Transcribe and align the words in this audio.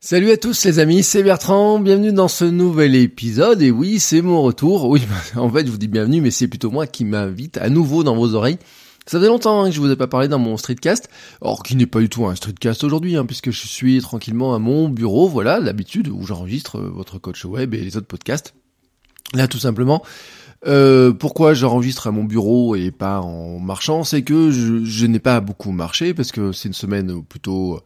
Salut 0.00 0.30
à 0.30 0.36
tous 0.36 0.64
les 0.64 0.78
amis, 0.78 1.02
c'est 1.02 1.24
Bertrand, 1.24 1.80
bienvenue 1.80 2.12
dans 2.12 2.28
ce 2.28 2.44
nouvel 2.44 2.94
épisode, 2.94 3.60
et 3.62 3.72
oui, 3.72 3.98
c'est 3.98 4.22
mon 4.22 4.42
retour, 4.42 4.88
oui, 4.88 5.02
en 5.34 5.50
fait 5.50 5.66
je 5.66 5.72
vous 5.72 5.76
dis 5.76 5.88
bienvenue, 5.88 6.20
mais 6.20 6.30
c'est 6.30 6.46
plutôt 6.46 6.70
moi 6.70 6.86
qui 6.86 7.04
m'invite 7.04 7.56
à 7.56 7.68
nouveau 7.68 8.04
dans 8.04 8.14
vos 8.14 8.34
oreilles. 8.34 8.60
Ça 9.06 9.18
fait 9.18 9.26
longtemps 9.26 9.60
hein, 9.60 9.70
que 9.70 9.74
je 9.74 9.80
vous 9.80 9.90
ai 9.90 9.96
pas 9.96 10.06
parlé 10.06 10.28
dans 10.28 10.38
mon 10.38 10.56
streetcast, 10.56 11.10
or 11.40 11.64
qui 11.64 11.74
n'est 11.74 11.86
pas 11.86 11.98
du 11.98 12.08
tout 12.08 12.26
un 12.26 12.36
streetcast 12.36 12.84
aujourd'hui, 12.84 13.16
hein, 13.16 13.26
puisque 13.26 13.50
je 13.50 13.66
suis 13.66 14.00
tranquillement 14.00 14.54
à 14.54 14.60
mon 14.60 14.88
bureau, 14.88 15.28
voilà, 15.28 15.58
l'habitude 15.58 16.06
où 16.06 16.24
j'enregistre 16.24 16.78
euh, 16.78 16.88
votre 16.94 17.18
coach 17.18 17.44
web 17.44 17.74
et 17.74 17.80
les 17.80 17.96
autres 17.96 18.06
podcasts. 18.06 18.54
Là 19.34 19.48
tout 19.48 19.58
simplement, 19.58 20.04
euh, 20.68 21.12
pourquoi 21.12 21.54
j'enregistre 21.54 22.06
à 22.06 22.12
mon 22.12 22.22
bureau 22.22 22.76
et 22.76 22.92
pas 22.92 23.20
en 23.20 23.58
marchant, 23.58 24.04
c'est 24.04 24.22
que 24.22 24.52
je, 24.52 24.84
je 24.84 25.06
n'ai 25.06 25.18
pas 25.18 25.40
beaucoup 25.40 25.72
marché, 25.72 26.14
parce 26.14 26.30
que 26.30 26.52
c'est 26.52 26.68
une 26.68 26.74
semaine 26.74 27.24
plutôt 27.24 27.80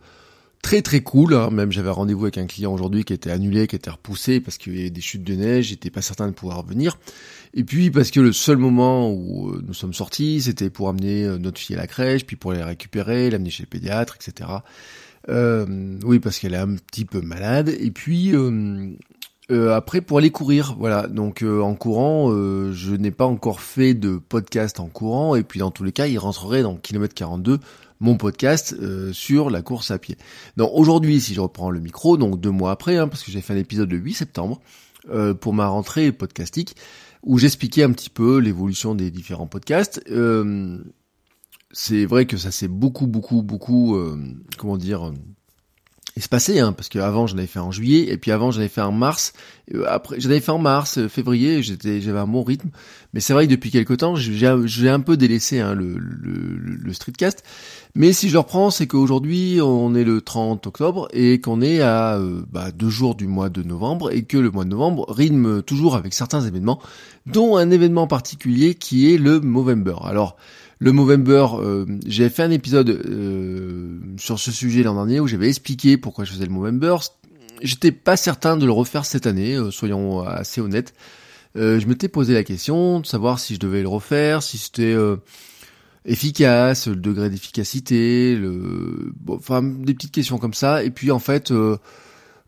très 0.63 0.81
très 0.81 1.01
cool. 1.01 1.35
Hein. 1.35 1.51
Même 1.51 1.73
j'avais 1.73 1.91
rendez-vous 1.91 2.23
avec 2.25 2.39
un 2.39 2.47
client 2.47 2.73
aujourd'hui 2.73 3.05
qui 3.05 3.13
était 3.13 3.31
annulé, 3.31 3.67
qui 3.67 3.77
était 3.77 3.91
repoussé 3.91 4.41
parce 4.41 4.57
qu'il 4.57 4.77
y 4.77 4.81
avait 4.81 4.91
des 4.91 5.01
chutes 5.01 5.25
de 5.25 5.35
neige, 5.35 5.67
j'étais 5.67 5.91
pas 5.91 6.03
certain 6.03 6.29
de 6.29 6.33
pouvoir 6.33 6.65
venir. 6.65 6.99
Et 7.53 7.65
puis 7.65 7.91
parce 7.91 8.11
que 8.11 8.21
le 8.21 8.33
seul 8.33 8.57
moment 8.57 9.13
où 9.13 9.51
euh, 9.51 9.63
nous 9.67 9.75
sommes 9.75 9.93
sortis, 9.93 10.43
c'était 10.43 10.71
pour 10.71 10.89
amener 10.89 11.25
euh, 11.25 11.39
notre 11.39 11.61
fille 11.61 11.77
à 11.77 11.79
la 11.79 11.87
crèche, 11.87 12.25
puis 12.25 12.37
pour 12.37 12.53
la 12.53 12.65
récupérer, 12.65 13.29
l'amener 13.29 13.51
chez 13.51 13.65
le 13.65 13.69
pédiatre, 13.69 14.17
etc. 14.17 14.49
Euh, 15.29 15.99
oui, 16.05 16.19
parce 16.19 16.39
qu'elle 16.39 16.55
est 16.55 16.59
un 16.59 16.77
petit 16.77 17.05
peu 17.05 17.21
malade. 17.21 17.69
Et 17.69 17.91
puis 17.91 18.33
après 19.51 20.01
pour 20.01 20.19
aller 20.19 20.31
courir, 20.31 20.77
voilà. 20.79 21.07
Donc 21.09 21.43
en 21.43 21.75
courant, 21.75 22.31
je 22.31 22.95
n'ai 22.95 23.11
pas 23.11 23.27
encore 23.27 23.61
fait 23.61 23.93
de 23.93 24.17
podcast 24.17 24.81
en 24.81 24.87
courant. 24.87 25.37
Et 25.37 25.43
puis 25.43 25.61
dans 25.61 25.71
tous 25.71 25.85
les 25.85 25.93
cas, 25.93 26.07
il 26.07 26.19
rentrerait 26.19 26.63
dans 26.63 26.77
kilomètre 26.77 27.15
42 27.15 27.59
mon 28.03 28.17
podcast 28.17 28.75
euh, 28.81 29.13
sur 29.13 29.49
la 29.49 29.63
course 29.63 29.93
à 29.93 29.99
pied. 29.99 30.19
Donc 30.57 30.71
aujourd'hui, 30.75 31.21
si 31.21 31.35
je 31.35 31.41
reprends 31.41 31.71
le 31.71 31.81
micro, 31.81 32.17
donc 32.17 32.41
deux 32.41 32.51
mois 32.51 32.73
après, 32.73 32.97
hein, 32.97 33.09
parce 33.09 33.23
que 33.23 33.31
j'ai 33.31 33.41
fait 33.41 33.55
un 33.55 33.59
épisode 33.59 33.91
le 33.91 33.97
8 33.97 34.15
septembre, 34.15 34.61
euh, 35.09 35.35
pour 35.35 35.55
ma 35.55 35.69
rentrée 35.69 36.11
podcastique, 36.11 36.77
où 37.23 37.39
j'expliquais 37.39 37.85
un 37.85 37.93
petit 37.93 38.11
peu 38.11 38.39
l'évolution 38.39 38.97
des 38.97 39.13
différents 39.13 39.47
podcasts. 39.47 40.03
Euh, 40.11 40.79
c'est 41.71 42.05
vrai 42.05 42.27
que 42.27 42.37
ça 42.37 42.51
s'est 42.51 42.69
beaucoup, 42.69 43.07
beaucoup, 43.07 43.43
beaucoup, 43.43 43.97
comment 44.59 44.77
dire, 44.77 45.13
espacé, 46.17 46.61
hein, 46.61 46.73
parce 46.73 46.89
qu'avant 46.89 47.27
j'en 47.27 47.39
avais 47.39 47.47
fait 47.47 47.59
en 47.59 47.71
juillet, 47.71 48.13
et 48.13 48.19
puis 48.19 48.31
avant 48.31 48.51
j'en 48.51 48.61
avais 48.61 48.69
fait 48.69 48.83
en 48.83 48.93
mars, 48.93 49.33
après 49.87 50.21
j'en 50.21 50.31
avais 50.31 50.41
fait 50.41 50.53
en 50.53 50.59
mars, 50.59 51.07
février, 51.09 51.63
j'étais, 51.63 52.01
j'avais 52.01 52.19
un 52.19 52.27
bon 52.27 52.43
rythme, 52.43 52.69
mais 53.15 53.21
c'est 53.21 53.33
vrai 53.33 53.47
que 53.47 53.51
depuis 53.51 53.71
quelques 53.71 53.99
temps 53.99 54.15
j'ai 54.15 54.89
un 54.89 55.01
peu 55.01 55.17
délaissé 55.17 55.61
hein, 55.61 55.75
le, 55.75 55.97
le, 55.99 56.57
le, 56.59 56.93
streetcast, 56.93 57.43
mais 57.95 58.13
si 58.13 58.29
je 58.29 58.37
reprends, 58.37 58.71
c'est 58.71 58.87
qu'aujourd'hui 58.87 59.61
on 59.63 59.95
est 59.95 60.05
le 60.05 60.21
30 60.21 60.67
octobre 60.67 61.09
et 61.13 61.41
qu'on 61.41 61.63
est 61.63 61.81
à 61.81 62.17
euh, 62.17 62.43
bah, 62.51 62.73
deux 62.73 62.91
jours 62.91 63.15
du 63.15 63.27
mois 63.27 63.49
de 63.49 63.63
novembre 63.63 64.13
et 64.13 64.25
que 64.25 64.37
le 64.37 64.51
mois 64.51 64.65
de 64.65 64.71
novembre 64.71 65.07
rythme 65.09 65.63
toujours 65.63 65.97
avec 65.97 66.13
certains 66.13 66.43
événements, 66.43 66.81
dont 67.27 67.57
un 67.57 67.71
événement 67.71 68.07
particulier 68.07 68.75
qui 68.75 69.13
est 69.13 69.19
le 69.19 69.41
Movember. 69.41 69.97
Alors 70.05 70.37
le 70.83 70.93
Movember, 70.93 71.47
euh, 71.61 71.87
j'avais 72.07 72.31
fait 72.31 72.43
un 72.43 72.51
épisode 72.51 72.91
euh, 72.91 73.99
sur 74.17 74.39
ce 74.39 74.51
sujet 74.51 74.83
l'an 74.83 74.95
dernier 74.95 75.21
où 75.21 75.27
j'avais 75.27 75.49
expliqué 75.49 75.97
pourquoi 75.97 76.25
je 76.25 76.33
faisais 76.33 76.47
le 76.47 76.53
Movember. 76.53 76.97
J'étais 77.63 77.93
pas 77.93 78.17
certain 78.17 78.57
de 78.57 78.67
le 78.67 78.73
refaire 78.73 79.05
cette 79.05 79.27
année, 79.27 79.57
soyons 79.71 80.27
assez 80.27 80.61
honnêtes. 80.61 80.95
je 81.55 81.87
m'étais 81.87 82.09
posé 82.09 82.35
la 82.35 82.43
question 82.43 82.99
de 83.01 83.07
savoir 83.07 83.39
si 83.39 83.55
je 83.55 83.61
devais 83.61 83.83
le 83.83 83.89
refaire, 83.89 84.43
si 84.43 84.59
c'était 84.59 84.97
efficace, 86.05 86.89
le 86.89 86.97
degré 86.97 87.31
d'efficacité, 87.31 88.35
le, 88.35 89.13
bon, 89.21 89.37
enfin 89.37 89.63
des 89.63 89.95
petites 89.95 90.13
questions 90.13 90.39
comme 90.39 90.55
ça. 90.55 90.83
Et 90.83 90.91
puis 90.91 91.11
en 91.11 91.19
fait, 91.19 91.51
euh, 91.51 91.77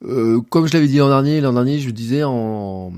euh, 0.04 0.40
comme 0.40 0.66
je 0.66 0.72
l'avais 0.72 0.88
dit 0.88 0.98
l'an 0.98 1.08
dernier, 1.08 1.40
l'an 1.40 1.52
dernier 1.52 1.78
je 1.78 1.90
disais 1.90 2.24
en 2.24 2.92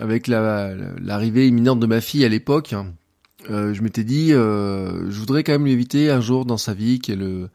avec 0.00 0.26
la 0.26 0.74
l'arrivée 1.02 1.48
imminente 1.48 1.80
de 1.80 1.86
ma 1.86 2.00
fille 2.00 2.24
à 2.24 2.28
l'époque, 2.28 2.74
euh, 3.50 3.74
je 3.74 3.82
m'étais 3.82 4.04
dit, 4.04 4.30
je 4.30 5.18
voudrais 5.18 5.44
quand 5.44 5.52
même 5.52 5.64
lui 5.64 5.72
éviter 5.72 6.10
un 6.10 6.20
jour 6.20 6.44
dans 6.44 6.56
sa 6.56 6.74
vie 6.74 6.98
qu'elle 6.98 7.48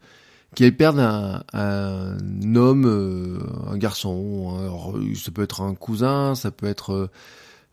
qu'elle 0.54 0.76
perde 0.76 0.98
un, 0.98 1.42
un 1.54 2.54
homme, 2.56 3.40
un 3.66 3.76
garçon. 3.78 4.54
Alors, 4.60 4.94
ça 5.16 5.30
peut 5.30 5.42
être 5.42 5.62
un 5.62 5.74
cousin, 5.74 6.34
ça 6.34 6.50
peut 6.50 6.66
être 6.66 7.10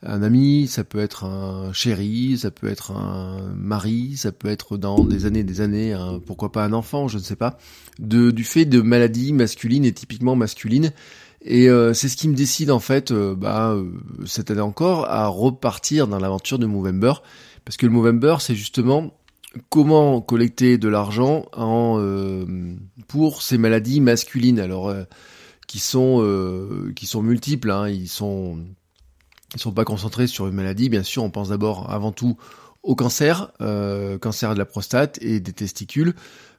un 0.02 0.24
ami, 0.24 0.68
ça 0.68 0.86
peut 0.86 1.00
être 1.00 1.26
un 1.26 1.74
chéri, 1.74 2.38
ça 2.38 2.52
peut 2.52 2.68
être 2.68 2.92
un 2.92 3.54
mari, 3.58 4.16
ça 4.16 4.32
peut 4.32 4.48
être 4.48 4.78
dans 4.78 5.04
des 5.04 5.26
années 5.26 5.44
des 5.44 5.60
années, 5.60 5.94
pourquoi 6.26 6.54
pas 6.54 6.64
un 6.64 6.72
enfant, 6.72 7.10
je 7.10 7.18
ne 7.18 7.24
sais 7.24 7.36
pas, 7.36 7.58
de, 8.00 8.32
du 8.32 8.46
fait 8.46 8.66
de 8.66 8.80
maladies 8.82 9.34
masculines 9.34 9.84
et 9.84 9.92
typiquement 9.92 10.38
masculines. 10.38 10.94
Et 11.42 11.70
euh, 11.70 11.94
c'est 11.94 12.10
ce 12.10 12.18
qui 12.18 12.28
me 12.28 12.36
décide 12.36 12.72
en 12.72 12.80
fait, 12.80 13.12
euh, 13.12 13.34
bah, 13.36 13.72
euh, 13.72 13.86
cette 14.26 14.52
année 14.52 14.62
encore, 14.62 15.10
à 15.10 15.28
repartir 15.28 16.08
dans 16.08 16.20
l'aventure 16.20 16.60
de 16.60 16.66
Movember, 16.66 17.14
parce 17.66 17.78
que 17.78 17.86
le 17.86 17.92
Movember, 17.92 18.38
c'est 18.40 18.56
justement 18.56 19.14
comment 19.70 20.22
collecter 20.22 20.78
de 20.78 20.88
l'argent 20.88 21.46
en 21.54 22.04
pour 23.08 23.42
ces 23.42 23.58
maladies 23.58 24.02
masculines, 24.02 24.60
alors 24.60 24.94
qui 25.68 25.80
sont 25.80 26.24
qui 26.96 27.08
sont 27.08 27.22
multiples, 27.22 27.72
hein, 27.72 27.90
ils 27.90 28.08
sont 28.08 28.60
ils 29.56 29.60
sont 29.60 29.72
pas 29.72 29.86
concentrés 29.86 30.28
sur 30.28 30.48
une 30.48 30.54
maladie. 30.54 30.90
Bien 30.90 31.04
sûr, 31.04 31.24
on 31.24 31.32
pense 31.32 31.50
d'abord, 31.50 31.92
avant 31.92 32.12
tout, 32.12 32.38
au 32.84 32.96
cancer, 32.96 33.52
euh, 33.62 34.18
cancer 34.18 34.54
de 34.54 34.60
la 34.60 34.66
prostate 34.66 35.18
et 35.22 35.40
des 35.40 35.54
testicules. 35.54 36.14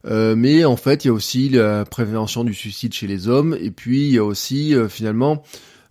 Euh, 0.06 0.34
mais 0.36 0.64
en 0.64 0.76
fait, 0.76 1.04
il 1.04 1.08
y 1.08 1.10
a 1.10 1.12
aussi 1.12 1.48
la 1.48 1.84
prévention 1.84 2.44
du 2.44 2.54
suicide 2.54 2.92
chez 2.92 3.06
les 3.06 3.28
hommes. 3.28 3.56
Et 3.60 3.70
puis, 3.70 4.08
il 4.08 4.14
y 4.14 4.18
a 4.18 4.24
aussi 4.24 4.74
euh, 4.74 4.88
finalement 4.88 5.42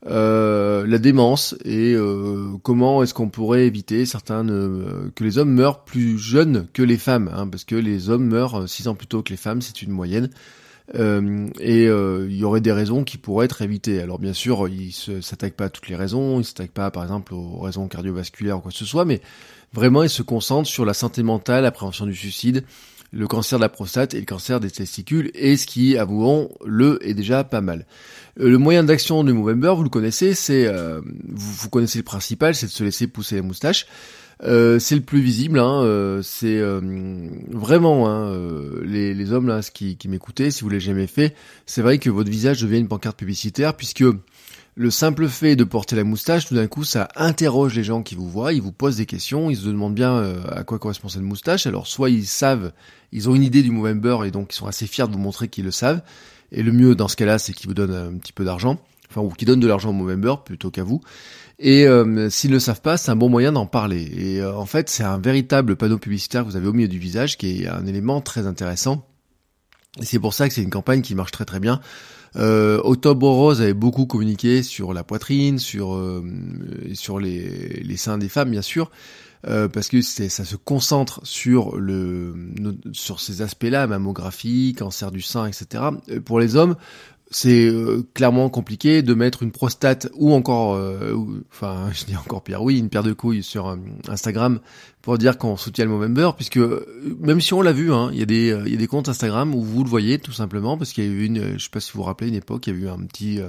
euh, 0.08 0.88
la 0.88 0.98
démence 0.98 1.56
et 1.66 1.94
euh, 1.94 2.52
comment 2.64 3.04
est-ce 3.04 3.14
qu'on 3.14 3.30
pourrait 3.30 3.66
éviter 3.66 4.06
certains 4.06 4.46
que 4.46 5.24
les 5.24 5.38
hommes 5.38 5.52
meurent 5.52 5.84
plus 5.84 6.18
jeunes 6.18 6.68
que 6.74 6.84
les 6.84 6.98
femmes, 6.98 7.30
hein, 7.34 7.48
parce 7.48 7.66
que 7.66 7.76
les 7.76 8.10
hommes 8.10 8.26
meurent 8.26 8.68
six 8.70 8.88
ans 8.88 8.96
plus 8.96 9.08
tôt 9.08 9.24
que 9.24 9.32
les 9.32 9.38
femmes, 9.38 9.62
c'est 9.62 9.82
une 9.82 9.92
moyenne. 9.92 10.30
Euh, 10.96 11.48
et 11.60 11.88
euh, 11.88 12.28
il 12.30 12.36
y 12.36 12.44
aurait 12.44 12.62
des 12.62 12.72
raisons 12.72 13.04
qui 13.04 13.18
pourraient 13.18 13.46
être 13.46 13.62
évitées. 13.62 14.02
Alors 14.02 14.20
bien 14.20 14.34
sûr, 14.34 14.68
il 14.68 14.94
ne 15.08 15.22
s'attaque 15.22 15.54
pas 15.54 15.66
à 15.66 15.70
toutes 15.70 15.88
les 15.88 15.96
raisons, 15.96 16.40
il 16.40 16.46
s'attaque 16.46 16.72
pas 16.72 16.90
par 16.92 17.04
exemple 17.04 17.34
aux 17.34 17.60
raisons 17.60 17.88
cardiovasculaires 17.88 18.58
ou 18.58 18.62
quoi 18.62 18.72
que 18.72 18.78
ce 18.78 18.86
soit, 18.86 19.06
mais 19.06 19.22
vraiment 19.74 20.04
il 20.04 20.10
se 20.10 20.24
concentre 20.24 20.68
sur 20.68 20.86
la 20.86 20.94
santé 20.94 21.22
mentale, 21.22 21.64
la 21.64 21.72
prévention 21.72 22.06
du 22.06 22.16
suicide, 22.16 22.64
le 23.12 23.28
cancer 23.28 23.60
de 23.60 23.64
la 23.64 23.70
prostate 23.70 24.14
et 24.14 24.20
le 24.20 24.26
cancer 24.26 24.60
des 24.60 24.70
testicules, 24.70 25.32
et 25.34 25.58
ce 25.58 25.66
qui, 25.66 25.98
avouons, 25.98 26.50
le 26.66 27.00
est 27.08 27.14
déjà 27.14 27.44
pas 27.44 27.62
mal. 27.62 27.86
Euh, 28.40 28.50
le 28.50 28.58
moyen 28.58 28.84
d'action 28.84 29.24
du 29.24 29.34
Movember, 29.34 29.74
vous 29.76 29.84
le 29.84 29.90
connaissez, 29.90 30.34
c'est, 30.34 30.72
vous, 31.02 31.54
vous, 31.54 31.70
connaissez 31.70 32.00
le 32.00 32.04
principal, 32.04 32.56
c'est 32.56 32.68
de 32.68 32.72
se 32.72 32.84
laisser 32.84 33.08
pousser 33.08 33.36
les 33.36 33.42
moustaches. 33.42 33.88
Euh, 34.44 34.80
c'est 34.80 34.96
le 34.96 35.02
plus 35.02 35.20
visible, 35.20 35.60
hein, 35.60 35.84
euh, 35.84 36.22
c'est 36.22 36.58
euh, 36.58 36.80
vraiment 37.50 38.10
hein, 38.10 38.34
les, 38.84 39.14
les, 39.14 39.34
hommes 39.34 39.48
là, 39.48 39.60
qui, 39.62 39.98
qui 39.98 40.08
m'écoutaient, 40.08 40.50
si 40.50 40.62
vous 40.62 40.70
l'avez 40.70 40.80
jamais 40.80 41.08
fait, 41.08 41.36
c'est 41.66 41.82
vrai 41.82 41.98
que 41.98 42.10
votre 42.10 42.30
visage 42.30 42.62
devient 42.62 42.80
une 42.80 42.88
pancarte 42.88 43.18
publicitaire 43.18 43.76
puisque 43.76 44.06
le 44.80 44.92
simple 44.92 45.28
fait 45.28 45.58
de 45.58 45.66
porter 45.66 45.98
la 45.98 46.06
moustache, 46.06 46.46
tout 46.48 46.56
d'un 46.56 46.68
coup, 46.68 46.86
ça 46.86 47.10
interroge 47.18 47.76
les 47.76 47.84
gens 47.84 48.02
qui 48.02 48.16
vous 48.16 48.30
voient, 48.30 48.54
ils 48.54 48.62
vous 48.62 48.72
posent 48.72 48.96
des 48.96 49.06
questions, 49.06 49.50
ils 49.50 49.58
se 49.58 49.66
demandent 49.66 49.94
bien 49.94 50.42
à 50.50 50.64
quoi 50.64 50.80
correspond 50.80 51.10
cette 51.10 51.22
moustache. 51.22 51.68
Alors 51.68 51.86
soit 51.86 52.10
ils 52.10 52.26
savent, 52.26 52.72
ils 53.12 53.28
ont 53.30 53.36
une 53.36 53.44
idée 53.44 53.62
du 53.62 53.72
Movember 53.72 54.20
et 54.26 54.32
donc 54.32 54.54
ils 54.54 54.56
sont 54.56 54.68
assez 54.68 54.88
fiers 54.88 55.06
de 55.06 55.12
vous 55.12 55.20
montrer 55.20 55.50
qu'ils 55.50 55.66
le 55.66 55.72
savent. 55.72 56.02
Et 56.54 56.64
le 56.64 56.72
mieux 56.72 56.96
dans 56.96 57.10
ce 57.10 57.18
cas-là, 57.18 57.40
c'est 57.40 57.52
qu'ils 57.52 57.68
vous 57.68 57.74
donnent 57.74 57.94
un 57.94 58.18
petit 58.20 58.32
peu 58.32 58.46
d'argent, 58.46 58.80
enfin 59.10 59.20
ou 59.20 59.28
qu'ils 59.32 59.50
donnent 59.50 59.60
de 59.60 59.68
l'argent 59.68 59.90
au 59.90 59.94
Movember 59.94 60.36
plutôt 60.46 60.72
qu'à 60.72 60.86
vous. 60.86 61.02
Et 61.60 61.86
euh, 61.86 62.30
s'ils 62.30 62.52
ne 62.52 62.56
le 62.56 62.62
savent 62.62 62.80
pas, 62.80 62.96
c'est 62.96 63.12
un 63.12 63.18
bon 63.18 63.28
moyen 63.28 63.52
d'en 63.52 63.66
parler. 63.66 64.10
Et 64.16 64.40
euh, 64.40 64.56
en 64.56 64.66
fait, 64.66 64.90
c'est 64.90 65.04
un 65.04 65.20
véritable 65.20 65.76
panneau 65.76 65.98
publicitaire 65.98 66.46
que 66.46 66.50
vous 66.52 66.56
avez 66.56 66.68
au 66.68 66.74
milieu 66.74 66.88
du 66.88 67.00
visage, 67.00 67.38
qui 67.38 67.64
est 67.64 67.68
un 67.68 67.86
élément 67.86 68.22
très 68.22 68.48
intéressant 68.48 69.06
Et 70.02 70.06
c'est 70.06 70.20
pour 70.20 70.34
ça 70.34 70.48
que 70.48 70.54
c'est 70.54 70.64
une 70.64 70.70
campagne 70.70 71.02
qui 71.02 71.16
marche 71.16 71.32
très 71.32 71.44
très 71.44 71.60
bien. 71.60 71.82
Euh, 72.36 72.80
Octobre 72.84 73.28
Rose 73.28 73.62
avait 73.62 73.74
beaucoup 73.74 74.06
communiqué 74.06 74.64
sur 74.64 74.94
la 74.94 75.04
poitrine, 75.04 75.60
sur 75.60 75.96
euh, 75.96 76.24
sur 76.94 77.20
les, 77.20 77.82
les 77.84 77.98
seins 77.98 78.18
des 78.18 78.30
femmes 78.30 78.52
bien 78.52 78.62
sûr, 78.62 78.92
euh, 79.48 79.68
parce 79.70 79.88
que 79.88 80.02
ça 80.02 80.30
se 80.30 80.56
concentre 80.56 81.22
sur 81.24 81.78
le 81.78 82.36
sur 82.92 83.20
ces 83.20 83.42
aspects-là, 83.42 83.88
mammographie, 83.88 84.76
cancer 84.78 85.12
du 85.12 85.22
sein, 85.22 85.46
etc. 85.46 85.84
Euh, 86.10 86.20
pour 86.20 86.40
les 86.40 86.56
hommes, 86.56 86.76
c'est 87.32 87.68
euh, 87.68 88.04
clairement 88.14 88.50
compliqué 88.50 89.02
de 89.04 89.14
mettre 89.14 89.44
une 89.44 89.52
prostate 89.52 90.10
ou 90.16 90.34
encore, 90.34 90.76
euh, 90.76 91.16
enfin, 91.52 91.90
je 91.94 92.06
dis 92.06 92.16
encore 92.16 92.44
pire, 92.44 92.64
oui, 92.64 92.80
une 92.80 92.90
paire 92.90 93.04
de 93.04 93.14
couilles 93.14 93.44
sur 93.44 93.68
euh, 93.68 93.78
Instagram 94.08 94.60
pour 95.02 95.18
dire 95.18 95.38
qu'on 95.38 95.56
soutient 95.56 95.86
le 95.86 95.92
Movember, 95.92 96.32
puisque 96.36 96.60
même 97.20 97.40
si 97.40 97.54
on 97.54 97.62
l'a 97.62 97.72
vu, 97.72 97.94
hein, 97.94 98.10
il 98.12 98.20
y 98.20 98.24
a 98.24 98.26
des, 98.26 98.58
il 98.66 98.72
y 98.72 98.76
a 98.76 98.78
des 98.78 98.88
comptes 98.88 99.10
Instagram 99.10 99.56
où 99.56 99.64
vous 99.64 99.84
le 99.84 99.90
voyez 99.90 100.20
tout 100.20 100.34
simplement, 100.34 100.78
parce 100.78 100.92
qu'il 100.92 101.06
y 101.06 101.08
a 101.08 101.10
eu 101.10 101.26
une, 101.26 101.58
je 101.58 101.64
sais 101.64 101.70
pas 101.72 101.80
si 101.80 101.92
vous 101.94 102.00
vous 102.00 102.04
rappelez 102.04 102.30
une 102.30 102.36
époque, 102.36 102.68
il 102.68 102.74
y 102.74 102.78
a 102.78 102.80
eu 102.80 102.90
un 102.90 103.00
petit 103.06 103.40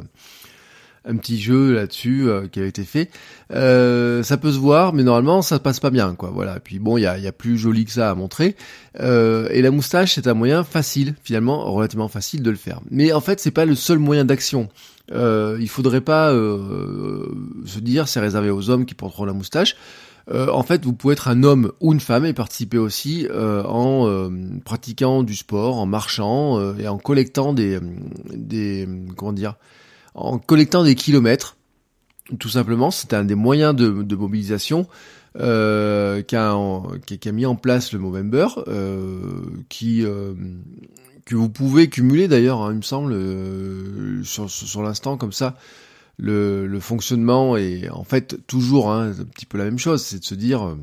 un 1.05 1.17
petit 1.17 1.41
jeu 1.41 1.73
là-dessus 1.73 2.29
euh, 2.29 2.47
qui 2.47 2.61
a 2.61 2.67
été 2.67 2.85
fait. 2.85 3.11
Euh, 3.52 4.23
ça 4.23 4.37
peut 4.37 4.52
se 4.52 4.58
voir, 4.58 4.93
mais 4.93 5.02
normalement 5.02 5.43
ça 5.43 5.58
passe 5.58 5.81
pas 5.81 5.91
bien, 5.91 6.14
quoi. 6.14 6.31
Voilà. 6.31 6.56
Et 6.56 6.61
puis 6.61 6.79
bon, 6.79 6.99
il 6.99 7.02
y 7.02 7.06
a, 7.06 7.19
y 7.19 7.26
a, 7.26 7.32
plus 7.32 7.56
joli 7.56 7.85
que 7.85 7.93
ça 7.93 8.11
à 8.11 8.14
montrer. 8.14 8.56
Euh, 9.00 9.49
et 9.50 9.62
la 9.62 9.70
moustache, 9.70 10.14
c'est 10.14 10.26
un 10.26 10.35
moyen 10.35 10.64
facile, 10.64 11.14
finalement, 11.23 11.73
relativement 11.73 12.08
facile 12.08 12.43
de 12.43 12.50
le 12.50 12.56
faire. 12.56 12.81
Mais 12.91 13.12
en 13.12 13.20
fait, 13.20 13.41
c'est 13.41 13.50
pas 13.50 13.64
le 13.64 13.75
seul 13.75 13.99
moyen 13.99 14.25
d'action. 14.25 14.69
Euh, 15.12 15.56
il 15.61 15.69
faudrait 15.69 16.02
pas 16.02 16.31
euh, 16.32 17.26
se 17.64 17.81
dire 17.81 18.06
c'est 18.06 18.20
réservé 18.20 18.50
aux 18.50 18.70
hommes 18.70 18.87
qui 18.87 18.94
porteront 18.94 19.25
la 19.25 19.32
moustache. 19.32 19.76
en 20.32 20.62
fait, 20.62 20.85
vous 20.85 20.93
pouvez 20.93 21.14
être 21.14 21.26
un 21.26 21.43
homme 21.43 21.73
ou 21.81 21.93
une 21.93 21.99
femme 21.99 22.25
et 22.25 22.32
participer 22.32 22.79
aussi 22.79 23.26
en 23.35 24.31
pratiquant 24.64 25.25
du 25.25 25.35
sport, 25.35 25.79
en 25.79 25.87
marchant 25.87 26.76
et 26.76 26.87
en 26.87 26.99
collectant 26.99 27.52
des, 27.52 27.81
des 28.32 28.88
comment 29.17 29.32
dire 29.32 29.56
en 30.14 30.38
collectant 30.38 30.84
des 30.84 30.94
kilomètres. 30.94 31.56
Tout 32.38 32.48
simplement, 32.48 32.90
c'est 32.90 33.12
un 33.12 33.24
des 33.24 33.34
moyens 33.34 33.74
de, 33.74 34.14
mobilisation 34.14 34.86
euh, 35.38 36.22
qu'a 36.22 37.32
mis 37.32 37.46
en 37.46 37.56
place 37.56 37.92
le 37.92 37.98
Movember, 37.98 38.46
euh, 38.68 39.42
euh, 39.82 40.34
que 41.24 41.34
vous 41.34 41.48
pouvez 41.48 41.88
cumuler 41.88 42.28
d'ailleurs, 42.28 42.62
hein, 42.62 42.72
il 42.72 42.76
me 42.78 42.82
semble, 42.82 43.12
euh, 43.14 44.22
sur, 44.24 44.82
l'instant 44.82 45.16
comme 45.16 45.32
ça. 45.32 45.56
Le, 46.18 46.66
le, 46.66 46.80
fonctionnement 46.80 47.56
est 47.56 47.88
en 47.88 48.04
fait 48.04 48.46
toujours 48.46 48.90
hein, 48.90 49.12
un 49.18 49.24
petit 49.24 49.46
peu 49.46 49.56
la 49.56 49.64
même 49.64 49.78
chose, 49.78 50.02
c'est 50.02 50.18
de 50.18 50.24
se 50.24 50.34
dire 50.34 50.66
euh, 50.66 50.76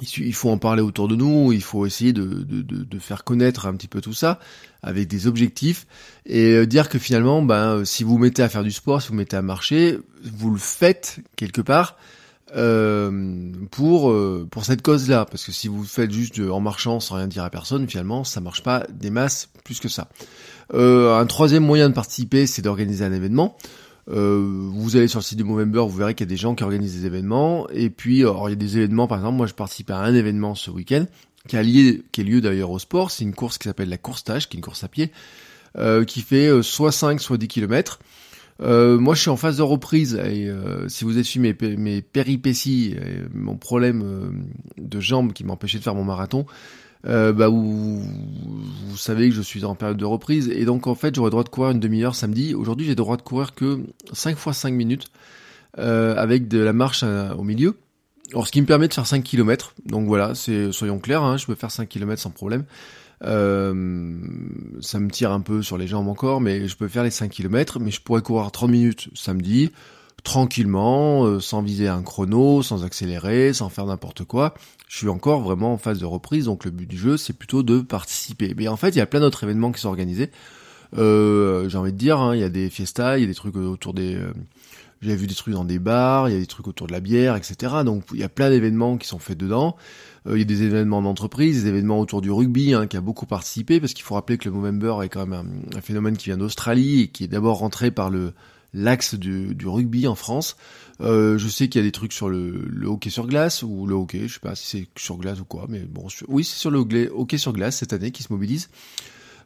il 0.00 0.34
faut 0.34 0.50
en 0.50 0.58
parler 0.58 0.82
autour 0.82 1.08
de 1.08 1.16
nous, 1.16 1.52
il 1.52 1.62
faut 1.62 1.86
essayer 1.86 2.12
de, 2.12 2.24
de, 2.24 2.62
de, 2.62 2.98
faire 2.98 3.24
connaître 3.24 3.66
un 3.66 3.74
petit 3.74 3.88
peu 3.88 4.00
tout 4.00 4.12
ça 4.12 4.38
avec 4.82 5.08
des 5.08 5.26
objectifs 5.26 5.86
et 6.26 6.52
euh, 6.52 6.66
dire 6.66 6.88
que 6.88 6.98
finalement, 6.98 7.42
ben, 7.42 7.84
si 7.84 8.04
vous 8.04 8.18
mettez 8.18 8.42
à 8.42 8.48
faire 8.48 8.62
du 8.62 8.70
sport, 8.70 9.02
si 9.02 9.08
vous 9.08 9.14
mettez 9.14 9.36
à 9.36 9.42
marcher, 9.42 9.98
vous 10.22 10.50
le 10.50 10.58
faites 10.58 11.18
quelque 11.36 11.60
part 11.60 11.96
euh, 12.56 13.50
pour 13.70 14.10
euh, 14.10 14.46
pour 14.50 14.64
cette 14.64 14.82
cause-là, 14.82 15.26
parce 15.26 15.44
que 15.44 15.52
si 15.52 15.68
vous 15.68 15.82
le 15.82 15.88
faites 15.88 16.12
juste 16.12 16.40
en 16.40 16.60
marchant 16.60 17.00
sans 17.00 17.16
rien 17.16 17.26
dire 17.26 17.44
à 17.44 17.50
personne, 17.50 17.88
finalement, 17.88 18.24
ça 18.24 18.40
marche 18.40 18.62
pas 18.62 18.86
des 18.90 19.10
masses 19.10 19.50
plus 19.64 19.80
que 19.80 19.88
ça. 19.88 20.08
un 20.72 21.26
troisième 21.26 21.64
moyen 21.64 21.88
de 21.88 21.94
participer, 21.94 22.46
c'est 22.46 22.62
d'organiser 22.62 23.04
un 23.04 23.12
événement. 23.12 23.56
Euh, 24.10 24.40
vous 24.72 24.96
allez 24.96 25.08
sur 25.08 25.18
le 25.18 25.24
site 25.24 25.38
du 25.38 25.44
Movember, 25.44 25.80
vous 25.80 25.96
verrez 25.96 26.14
qu'il 26.14 26.26
y 26.26 26.28
a 26.28 26.30
des 26.30 26.36
gens 26.36 26.54
qui 26.54 26.64
organisent 26.64 27.00
des 27.00 27.06
événements. 27.06 27.68
Et 27.70 27.90
puis, 27.90 28.22
alors, 28.22 28.48
il 28.48 28.52
y 28.52 28.54
a 28.54 28.56
des 28.56 28.78
événements, 28.78 29.06
par 29.06 29.18
exemple, 29.18 29.36
moi 29.36 29.46
je 29.46 29.54
participe 29.54 29.90
à 29.90 29.98
un 29.98 30.14
événement 30.14 30.54
ce 30.54 30.70
week-end, 30.70 31.04
qui 31.46 31.56
a 31.56 31.62
lié, 31.62 32.02
qui 32.12 32.22
est 32.22 32.24
lieu 32.24 32.40
d'ailleurs 32.40 32.70
au 32.70 32.78
sport. 32.78 33.10
C'est 33.10 33.24
une 33.24 33.34
course 33.34 33.58
qui 33.58 33.68
s'appelle 33.68 33.88
la 33.88 33.98
course 33.98 34.24
tâche, 34.24 34.48
qui 34.48 34.56
est 34.56 34.58
une 34.58 34.64
course 34.64 34.84
à 34.84 34.88
pied, 34.88 35.12
euh, 35.76 36.04
qui 36.04 36.22
fait 36.22 36.46
euh, 36.46 36.62
soit 36.62 36.92
5, 36.92 37.20
soit 37.20 37.36
10 37.36 37.48
km. 37.48 37.98
Euh, 38.60 38.98
moi, 38.98 39.14
je 39.14 39.20
suis 39.20 39.30
en 39.30 39.36
phase 39.36 39.58
de 39.58 39.62
reprise 39.62 40.14
et 40.14 40.48
euh, 40.48 40.88
si 40.88 41.04
vous 41.04 41.12
avez 41.12 41.22
suivi 41.22 41.54
mes, 41.60 41.76
mes 41.76 42.02
péripéties, 42.02 42.96
mon 43.32 43.56
problème 43.56 44.42
de 44.76 45.00
jambes 45.00 45.32
qui 45.32 45.44
m'empêchait 45.44 45.78
de 45.78 45.84
faire 45.84 45.94
mon 45.94 46.04
marathon, 46.04 46.44
euh, 47.06 47.32
bah, 47.32 47.48
vous, 47.48 48.00
vous, 48.00 48.96
savez 48.96 49.28
que 49.28 49.34
je 49.34 49.42
suis 49.42 49.64
en 49.64 49.74
période 49.74 49.96
de 49.96 50.04
reprise 50.04 50.48
et 50.48 50.64
donc 50.64 50.86
en 50.86 50.94
fait 50.94 51.14
j'aurais 51.14 51.30
droit 51.30 51.44
de 51.44 51.48
courir 51.48 51.70
une 51.70 51.80
demi-heure 51.80 52.14
samedi. 52.14 52.54
Aujourd'hui 52.54 52.86
j'ai 52.86 52.94
droit 52.94 53.16
de 53.16 53.22
courir 53.22 53.54
que 53.54 53.80
5 54.12 54.36
fois 54.36 54.52
5 54.52 54.72
minutes 54.72 55.06
euh, 55.78 56.16
avec 56.16 56.48
de 56.48 56.58
la 56.58 56.72
marche 56.72 57.02
euh, 57.04 57.32
au 57.34 57.44
milieu. 57.44 57.76
Alors 58.32 58.46
ce 58.46 58.52
qui 58.52 58.60
me 58.60 58.66
permet 58.66 58.88
de 58.88 58.94
faire 58.94 59.06
5 59.06 59.22
km. 59.22 59.74
Donc 59.86 60.06
voilà, 60.06 60.34
c'est 60.34 60.72
soyons 60.72 60.98
clairs, 60.98 61.22
hein, 61.22 61.36
je 61.36 61.46
peux 61.46 61.54
faire 61.54 61.70
5 61.70 61.88
km 61.88 62.20
sans 62.20 62.30
problème. 62.30 62.64
Ça 63.20 63.28
me 63.72 65.08
tire 65.10 65.32
un 65.32 65.40
peu 65.40 65.62
sur 65.62 65.78
les 65.78 65.86
jambes 65.86 66.08
encore, 66.08 66.40
mais 66.40 66.68
je 66.68 66.76
peux 66.76 66.88
faire 66.88 67.04
les 67.04 67.10
5 67.10 67.30
km, 67.30 67.80
mais 67.80 67.90
je 67.90 68.00
pourrais 68.00 68.22
courir 68.22 68.50
30 68.50 68.70
minutes 68.70 69.08
samedi, 69.14 69.70
tranquillement, 70.24 71.24
euh, 71.24 71.40
sans 71.40 71.62
viser 71.62 71.88
un 71.88 72.02
chrono, 72.02 72.62
sans 72.62 72.84
accélérer, 72.84 73.52
sans 73.52 73.68
faire 73.68 73.86
n'importe 73.86 74.24
quoi. 74.24 74.54
Je 74.88 74.96
suis 74.96 75.08
encore 75.08 75.40
vraiment 75.40 75.74
en 75.74 75.78
phase 75.78 75.98
de 75.98 76.06
reprise, 76.06 76.46
donc 76.46 76.64
le 76.64 76.70
but 76.70 76.86
du 76.86 76.96
jeu, 76.96 77.16
c'est 77.16 77.32
plutôt 77.32 77.62
de 77.62 77.80
participer. 77.80 78.54
Mais 78.56 78.68
en 78.68 78.76
fait, 78.76 78.90
il 78.90 78.98
y 78.98 79.02
a 79.02 79.06
plein 79.06 79.20
d'autres 79.20 79.44
événements 79.44 79.72
qui 79.72 79.80
sont 79.80 79.88
organisés. 79.88 80.30
Euh, 80.96 81.68
j'ai 81.68 81.76
envie 81.76 81.92
de 81.92 81.98
dire, 81.98 82.18
hein, 82.18 82.34
il 82.34 82.40
y 82.40 82.44
a 82.44 82.48
des 82.48 82.70
fiestas, 82.70 83.18
il 83.18 83.22
y 83.22 83.24
a 83.24 83.26
des 83.26 83.34
trucs 83.34 83.56
autour 83.56 83.92
des... 83.92 84.14
Euh, 84.14 84.32
J'avais 85.02 85.16
vu 85.16 85.26
des 85.26 85.34
trucs 85.34 85.54
dans 85.54 85.64
des 85.64 85.78
bars, 85.78 86.28
il 86.28 86.32
y 86.32 86.36
a 86.36 86.40
des 86.40 86.46
trucs 86.46 86.66
autour 86.66 86.86
de 86.86 86.92
la 86.92 87.00
bière, 87.00 87.36
etc. 87.36 87.82
Donc 87.84 88.04
il 88.12 88.18
y 88.18 88.24
a 88.24 88.28
plein 88.28 88.48
d'événements 88.50 88.96
qui 88.96 89.06
sont 89.06 89.18
faits 89.18 89.36
dedans. 89.36 89.76
Euh, 90.26 90.36
il 90.36 90.38
y 90.38 90.42
a 90.42 90.46
des 90.46 90.62
événements 90.62 91.02
d'entreprise, 91.02 91.62
des 91.62 91.68
événements 91.68 92.00
autour 92.00 92.22
du 92.22 92.30
rugby 92.30 92.72
hein, 92.72 92.86
qui 92.86 92.96
a 92.96 93.02
beaucoup 93.02 93.26
participé, 93.26 93.80
parce 93.80 93.92
qu'il 93.92 94.04
faut 94.04 94.14
rappeler 94.14 94.38
que 94.38 94.48
le 94.48 94.54
Movember 94.54 95.04
est 95.04 95.08
quand 95.10 95.26
même 95.26 95.66
un, 95.74 95.78
un 95.78 95.80
phénomène 95.82 96.16
qui 96.16 96.26
vient 96.26 96.38
d'Australie 96.38 97.02
et 97.02 97.08
qui 97.08 97.24
est 97.24 97.28
d'abord 97.28 97.58
rentré 97.58 97.90
par 97.90 98.08
le 98.08 98.32
l'axe 98.74 99.14
du, 99.14 99.54
du, 99.54 99.66
rugby 99.66 100.06
en 100.06 100.14
France. 100.14 100.56
Euh, 101.00 101.38
je 101.38 101.48
sais 101.48 101.68
qu'il 101.68 101.80
y 101.80 101.84
a 101.84 101.86
des 101.86 101.92
trucs 101.92 102.12
sur 102.12 102.28
le, 102.28 102.66
le, 102.68 102.88
hockey 102.88 103.10
sur 103.10 103.26
glace 103.26 103.62
ou 103.62 103.86
le 103.86 103.94
hockey, 103.94 104.26
je 104.26 104.34
sais 104.34 104.40
pas 104.40 104.54
si 104.54 104.66
c'est 104.66 105.00
sur 105.00 105.16
glace 105.16 105.40
ou 105.40 105.44
quoi, 105.44 105.66
mais 105.68 105.80
bon, 105.80 106.08
oui, 106.26 106.44
c'est 106.44 106.58
sur 106.58 106.70
le 106.70 106.78
hockey 106.78 107.38
sur 107.38 107.52
glace 107.52 107.76
cette 107.76 107.92
année 107.92 108.10
qui 108.10 108.22
se 108.22 108.32
mobilise. 108.32 108.68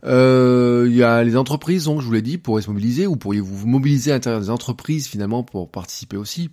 Euh, 0.05 0.87
il 0.89 0.97
y 0.97 1.03
a 1.03 1.23
les 1.23 1.37
entreprises, 1.37 1.85
donc 1.85 2.01
je 2.01 2.07
vous 2.07 2.13
l'ai 2.13 2.23
dit, 2.23 2.39
pourraient 2.39 2.63
se 2.63 2.71
mobiliser 2.71 3.07
ou 3.07 3.17
pourriez-vous 3.17 3.57
vous 3.57 3.69
mobiliser 3.69 4.11
à 4.11 4.15
l'intérieur 4.15 4.41
des 4.41 4.51
entreprises 4.51 5.07
finalement 5.07 5.43
pour 5.43 5.71
participer 5.71 6.17
aussi. 6.17 6.51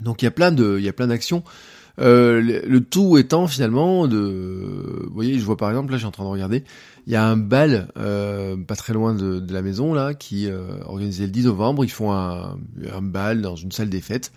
Donc 0.00 0.22
il 0.22 0.24
y 0.24 0.28
a 0.28 0.32
plein 0.32 0.52
de, 0.52 0.76
il 0.78 0.84
y 0.84 0.88
a 0.88 0.92
plein 0.92 1.08
d'actions. 1.08 1.42
Euh, 2.00 2.40
le, 2.40 2.80
tout 2.80 3.18
étant 3.18 3.46
finalement 3.46 4.08
de, 4.08 5.04
vous 5.06 5.14
voyez, 5.14 5.38
je 5.38 5.44
vois 5.44 5.56
par 5.56 5.70
exemple 5.70 5.92
là, 5.92 5.96
je 5.96 6.00
suis 6.00 6.08
en 6.08 6.10
train 6.10 6.24
de 6.24 6.28
regarder, 6.28 6.64
il 7.06 7.12
y 7.12 7.16
a 7.16 7.24
un 7.24 7.36
bal 7.36 7.88
euh, 7.98 8.56
pas 8.56 8.76
très 8.76 8.92
loin 8.92 9.14
de, 9.14 9.38
de, 9.38 9.52
la 9.52 9.62
maison 9.62 9.92
là 9.92 10.14
qui 10.14 10.48
euh, 10.48 10.78
organisé 10.86 11.24
le 11.26 11.30
10 11.30 11.44
novembre. 11.44 11.84
Ils 11.84 11.90
font 11.90 12.12
un, 12.12 12.58
un 12.92 13.02
bal 13.02 13.42
dans 13.42 13.56
une 13.56 13.72
salle 13.72 13.90
des 13.90 14.00
fêtes. 14.00 14.32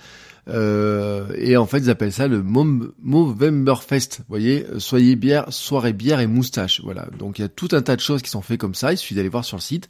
Euh, 0.49 1.27
et 1.35 1.57
en 1.57 1.65
fait, 1.65 1.79
ils 1.79 1.89
appellent 1.89 2.13
ça 2.13 2.27
le 2.27 2.41
Movemberfest. 2.41 4.19
Vous 4.19 4.25
voyez, 4.29 4.65
soyez 4.79 5.15
bière, 5.15 5.45
soirée 5.51 5.93
bière 5.93 6.19
et 6.19 6.27
moustache. 6.27 6.81
Voilà. 6.83 7.07
Donc 7.17 7.39
il 7.39 7.41
y 7.41 7.45
a 7.45 7.49
tout 7.49 7.69
un 7.71 7.81
tas 7.81 7.95
de 7.95 8.01
choses 8.01 8.21
qui 8.21 8.29
sont 8.29 8.41
faites 8.41 8.59
comme 8.59 8.75
ça. 8.75 8.93
Il 8.93 8.97
suffit 8.97 9.15
d'aller 9.15 9.29
voir 9.29 9.45
sur 9.45 9.57
le 9.57 9.61
site. 9.61 9.87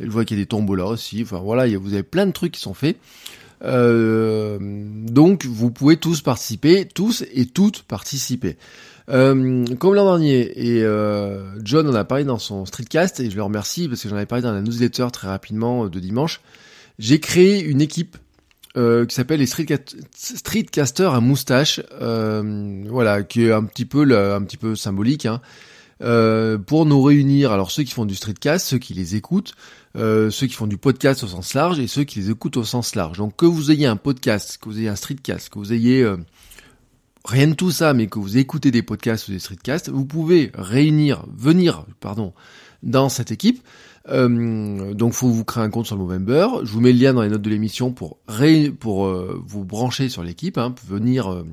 Je 0.00 0.08
vois 0.08 0.24
qu'il 0.24 0.38
y 0.38 0.42
a 0.42 0.44
des 0.44 0.76
là 0.76 0.86
aussi. 0.86 1.22
Enfin 1.22 1.38
voilà, 1.38 1.66
vous 1.78 1.92
avez 1.92 2.02
plein 2.02 2.26
de 2.26 2.32
trucs 2.32 2.52
qui 2.52 2.60
sont 2.60 2.74
faits. 2.74 2.96
Euh, 3.62 4.58
donc 4.60 5.44
vous 5.46 5.70
pouvez 5.70 5.96
tous 5.96 6.20
participer, 6.20 6.86
tous 6.86 7.24
et 7.32 7.46
toutes 7.46 7.82
participer. 7.82 8.56
Euh, 9.10 9.64
comme 9.78 9.94
l'an 9.94 10.06
dernier, 10.06 10.40
et 10.56 10.82
euh, 10.82 11.42
John 11.62 11.88
en 11.88 11.94
a 11.94 12.04
parlé 12.04 12.24
dans 12.24 12.38
son 12.38 12.64
streetcast, 12.64 13.20
et 13.20 13.30
je 13.30 13.36
le 13.36 13.42
remercie 13.42 13.88
parce 13.88 14.02
que 14.02 14.08
j'en 14.08 14.16
avais 14.16 14.26
parlé 14.26 14.42
dans 14.42 14.52
la 14.52 14.62
newsletter 14.62 15.08
très 15.12 15.28
rapidement 15.28 15.88
de 15.88 16.00
dimanche, 16.00 16.40
j'ai 16.98 17.20
créé 17.20 17.62
une 17.62 17.80
équipe 17.80 18.16
qui 18.76 19.14
s'appelle 19.14 19.38
les 19.38 19.46
streetcasters 19.46 21.14
à 21.14 21.20
moustache, 21.20 21.80
voilà, 22.00 23.22
qui 23.22 23.44
est 23.44 23.52
un 23.52 23.62
petit 23.64 23.84
peu, 23.84 24.02
un 24.18 24.42
petit 24.42 24.56
peu 24.56 24.74
symbolique, 24.74 25.26
hein, 25.26 25.40
euh, 26.02 26.58
pour 26.58 26.86
nous 26.86 27.02
réunir. 27.02 27.52
Alors 27.52 27.70
ceux 27.70 27.82
qui 27.82 27.92
font 27.92 28.04
du 28.04 28.14
streetcast, 28.14 28.66
ceux 28.66 28.78
qui 28.78 28.94
les 28.94 29.16
écoutent, 29.16 29.54
euh, 29.96 30.30
ceux 30.30 30.46
qui 30.46 30.54
font 30.54 30.66
du 30.66 30.76
podcast 30.76 31.22
au 31.22 31.28
sens 31.28 31.54
large 31.54 31.78
et 31.78 31.86
ceux 31.86 32.04
qui 32.04 32.20
les 32.20 32.30
écoutent 32.30 32.56
au 32.56 32.64
sens 32.64 32.94
large. 32.94 33.18
Donc 33.18 33.36
que 33.36 33.46
vous 33.46 33.70
ayez 33.70 33.86
un 33.86 33.96
podcast, 33.96 34.58
que 34.60 34.68
vous 34.68 34.78
ayez 34.78 34.88
un 34.88 34.96
streetcast, 34.96 35.50
que 35.50 35.58
vous 35.58 35.72
ayez 35.72 36.02
euh, 36.02 36.16
rien 37.24 37.48
de 37.48 37.54
tout 37.54 37.70
ça, 37.70 37.94
mais 37.94 38.06
que 38.06 38.18
vous 38.18 38.38
écoutez 38.38 38.70
des 38.70 38.82
podcasts 38.82 39.28
ou 39.28 39.32
des 39.32 39.38
streetcasts, 39.38 39.88
vous 39.88 40.04
pouvez 40.04 40.50
réunir, 40.54 41.24
venir, 41.36 41.86
pardon, 42.00 42.34
dans 42.84 43.08
cette 43.08 43.32
équipe. 43.32 43.62
Euh, 44.10 44.92
donc 44.92 45.14
faut 45.14 45.28
vous 45.28 45.44
créer 45.44 45.64
un 45.64 45.70
compte 45.70 45.86
sur 45.86 45.96
Movember. 45.96 46.46
Je 46.62 46.70
vous 46.70 46.80
mets 46.80 46.92
le 46.92 46.98
lien 46.98 47.14
dans 47.14 47.22
les 47.22 47.30
notes 47.30 47.42
de 47.42 47.50
l'émission 47.50 47.90
pour 47.90 48.18
pour 48.78 49.06
euh, 49.06 49.42
vous 49.46 49.64
brancher 49.64 50.08
sur 50.08 50.22
l'équipe, 50.22 50.58
hein, 50.58 50.70
pour 50.70 50.86
venir 50.88 51.32
euh, 51.32 51.44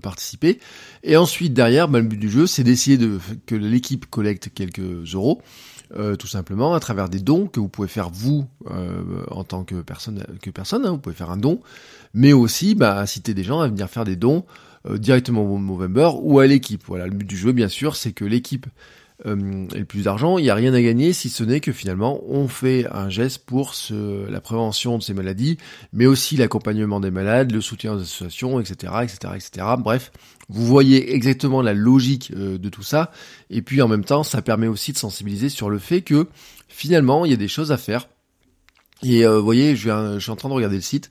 participer. 0.00 0.60
Et 1.02 1.16
ensuite 1.16 1.52
derrière, 1.52 1.88
bah, 1.88 1.98
le 1.98 2.06
but 2.06 2.18
du 2.18 2.30
jeu, 2.30 2.46
c'est 2.46 2.64
d'essayer 2.64 2.96
de 2.96 3.18
que 3.46 3.54
l'équipe 3.56 4.06
collecte 4.06 4.50
quelques 4.54 5.14
euros 5.14 5.42
euh, 5.96 6.16
tout 6.16 6.26
simplement 6.26 6.74
à 6.74 6.80
travers 6.80 7.08
des 7.10 7.20
dons 7.20 7.46
que 7.46 7.60
vous 7.60 7.68
pouvez 7.68 7.88
faire 7.88 8.08
vous 8.08 8.46
euh, 8.70 9.24
en 9.30 9.44
tant 9.44 9.64
que 9.64 9.76
personne 9.82 10.24
que 10.40 10.50
personne 10.50 10.84
hein, 10.86 10.90
vous 10.90 10.98
pouvez 10.98 11.14
faire 11.14 11.30
un 11.30 11.36
don 11.36 11.60
mais 12.14 12.32
aussi 12.32 12.74
bah, 12.74 12.98
inciter 12.98 13.34
des 13.34 13.44
gens 13.44 13.60
à 13.60 13.68
venir 13.68 13.88
faire 13.88 14.04
des 14.04 14.16
dons 14.16 14.44
euh, 14.86 14.96
directement 14.96 15.42
au 15.42 15.58
Movember 15.58 16.10
ou 16.22 16.40
à 16.40 16.46
l'équipe 16.46 16.82
voilà 16.86 17.06
le 17.06 17.12
but 17.12 17.26
du 17.26 17.36
jeu 17.36 17.52
bien 17.52 17.68
sûr 17.68 17.96
c'est 17.96 18.12
que 18.12 18.24
l'équipe 18.24 18.66
euh, 19.26 19.66
et 19.74 19.78
le 19.78 19.84
plus 19.84 20.04
d'argent, 20.04 20.38
il 20.38 20.42
n'y 20.42 20.50
a 20.50 20.54
rien 20.54 20.74
à 20.74 20.82
gagner 20.82 21.12
si 21.12 21.28
ce 21.28 21.44
n'est 21.44 21.60
que 21.60 21.72
finalement 21.72 22.20
on 22.28 22.48
fait 22.48 22.86
un 22.92 23.08
geste 23.08 23.44
pour 23.46 23.74
la 23.90 24.40
prévention 24.40 24.98
de 24.98 25.02
ces 25.02 25.14
maladies, 25.14 25.56
mais 25.92 26.06
aussi 26.06 26.36
l'accompagnement 26.36 27.00
des 27.00 27.10
malades, 27.10 27.52
le 27.52 27.60
soutien 27.60 27.94
aux 27.94 28.00
associations, 28.00 28.60
etc., 28.60 28.92
etc., 29.02 29.34
etc. 29.36 29.66
Bref, 29.78 30.12
vous 30.48 30.66
voyez 30.66 31.14
exactement 31.14 31.62
la 31.62 31.72
logique 31.72 32.32
euh, 32.36 32.58
de 32.58 32.68
tout 32.68 32.82
ça, 32.82 33.10
et 33.50 33.62
puis 33.62 33.80
en 33.82 33.88
même 33.88 34.04
temps, 34.04 34.22
ça 34.22 34.42
permet 34.42 34.66
aussi 34.68 34.92
de 34.92 34.98
sensibiliser 34.98 35.48
sur 35.48 35.70
le 35.70 35.78
fait 35.78 36.02
que 36.02 36.28
finalement 36.68 37.24
il 37.24 37.30
y 37.30 37.34
a 37.34 37.38
des 37.38 37.48
choses 37.48 37.72
à 37.72 37.78
faire. 37.78 38.08
Et 39.02 39.26
euh, 39.26 39.38
vous 39.38 39.44
voyez, 39.44 39.76
je, 39.76 39.90
je 40.14 40.18
suis 40.18 40.30
en 40.30 40.36
train 40.36 40.48
de 40.48 40.54
regarder 40.54 40.76
le 40.76 40.82
site. 40.82 41.10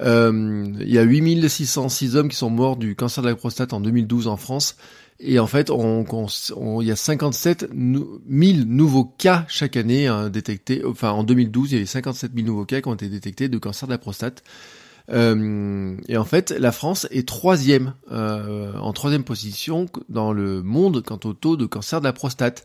Il 0.00 0.88
y 0.88 0.98
a 0.98 1.02
8606 1.02 2.16
hommes 2.16 2.28
qui 2.28 2.36
sont 2.36 2.50
morts 2.50 2.76
du 2.76 2.96
cancer 2.96 3.22
de 3.22 3.28
la 3.28 3.36
prostate 3.36 3.72
en 3.72 3.80
2012 3.80 4.28
en 4.28 4.36
France. 4.36 4.76
Et 5.24 5.38
en 5.38 5.46
fait, 5.46 5.70
on, 5.70 6.04
il 6.80 6.86
y 6.86 6.90
a 6.90 6.96
57 6.96 7.70
000 7.72 8.04
nouveaux 8.66 9.04
cas 9.04 9.44
chaque 9.48 9.76
année 9.76 10.08
hein, 10.08 10.30
détectés. 10.30 10.82
Enfin, 10.84 11.10
en 11.10 11.22
2012, 11.22 11.70
il 11.70 11.74
y 11.74 11.76
avait 11.76 11.86
57 11.86 12.32
000 12.34 12.46
nouveaux 12.46 12.64
cas 12.64 12.80
qui 12.80 12.88
ont 12.88 12.94
été 12.94 13.08
détectés 13.08 13.48
de 13.48 13.58
cancer 13.58 13.86
de 13.86 13.92
la 13.92 13.98
prostate. 13.98 14.42
Euh, 15.10 15.96
et 16.08 16.16
en 16.16 16.24
fait, 16.24 16.50
la 16.50 16.72
France 16.72 17.06
est 17.10 17.26
troisième, 17.26 17.94
euh, 18.10 18.72
en 18.78 18.92
troisième 18.92 19.22
position 19.22 19.86
dans 20.08 20.32
le 20.32 20.62
monde 20.62 21.02
quant 21.04 21.20
au 21.24 21.34
taux 21.34 21.56
de 21.56 21.66
cancer 21.66 22.00
de 22.00 22.04
la 22.04 22.12
prostate. 22.12 22.64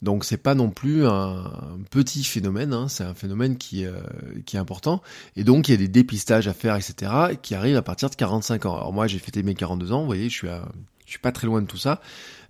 Donc 0.00 0.24
c'est 0.24 0.36
pas 0.36 0.54
non 0.54 0.70
plus 0.70 1.06
un, 1.06 1.50
petit 1.90 2.22
phénomène, 2.22 2.72
hein, 2.72 2.88
c'est 2.88 3.04
un 3.04 3.14
phénomène 3.14 3.56
qui, 3.56 3.84
euh, 3.84 4.00
qui 4.46 4.56
est 4.56 4.60
important. 4.60 5.02
Et 5.36 5.44
donc 5.44 5.68
il 5.68 5.72
y 5.72 5.74
a 5.74 5.78
des 5.78 5.88
dépistages 5.88 6.46
à 6.46 6.54
faire, 6.54 6.76
etc., 6.76 7.12
qui 7.42 7.54
arrivent 7.54 7.76
à 7.76 7.82
partir 7.82 8.08
de 8.08 8.14
45 8.14 8.66
ans. 8.66 8.76
Alors 8.76 8.92
moi 8.92 9.06
j'ai 9.06 9.18
fêté 9.18 9.42
mes 9.42 9.54
42 9.54 9.92
ans, 9.92 10.00
vous 10.00 10.06
voyez, 10.06 10.28
je 10.28 10.34
suis 10.34 10.48
à 10.48 10.68
je 11.08 11.12
suis 11.12 11.20
pas 11.20 11.32
très 11.32 11.46
loin 11.46 11.62
de 11.62 11.66
tout 11.66 11.78
ça. 11.78 12.02